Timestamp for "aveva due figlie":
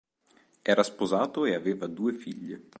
1.53-2.69